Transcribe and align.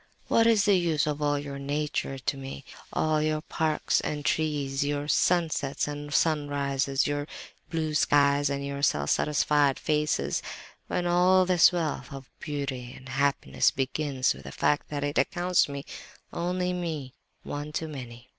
What 0.29 0.47
is 0.47 0.65
the 0.65 0.73
use 0.79 1.05
of 1.05 1.21
all 1.21 1.37
your 1.37 1.59
nature 1.59 2.17
to 2.17 2.35
me—all 2.35 3.21
your 3.21 3.41
parks 3.41 4.01
and 4.01 4.25
trees, 4.25 4.83
your 4.83 5.07
sunsets 5.07 5.87
and 5.87 6.11
sunrises, 6.11 7.05
your 7.05 7.27
blue 7.69 7.93
skies 7.93 8.49
and 8.49 8.65
your 8.65 8.81
self 8.81 9.11
satisfied 9.11 9.77
faces—when 9.77 11.05
all 11.05 11.45
this 11.45 11.71
wealth 11.71 12.11
of 12.11 12.31
beauty 12.39 12.91
and 12.97 13.09
happiness 13.09 13.69
begins 13.69 14.33
with 14.33 14.45
the 14.45 14.51
fact 14.51 14.89
that 14.89 15.03
it 15.03 15.19
accounts 15.19 15.69
me—only 15.69 16.73
me—one 16.73 17.71
too 17.71 17.87
many! 17.87 18.27